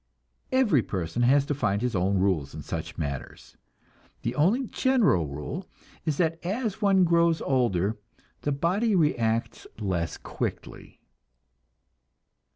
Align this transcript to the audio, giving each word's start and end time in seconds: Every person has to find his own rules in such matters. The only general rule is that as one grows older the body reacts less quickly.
Every 0.51 0.81
person 0.81 1.21
has 1.21 1.45
to 1.45 1.53
find 1.53 1.79
his 1.83 1.95
own 1.95 2.17
rules 2.17 2.55
in 2.55 2.63
such 2.63 2.97
matters. 2.97 3.55
The 4.23 4.33
only 4.33 4.63
general 4.65 5.27
rule 5.27 5.67
is 6.05 6.17
that 6.17 6.43
as 6.43 6.81
one 6.81 7.03
grows 7.03 7.39
older 7.39 7.99
the 8.41 8.51
body 8.51 8.95
reacts 8.95 9.67
less 9.77 10.17
quickly. 10.17 11.01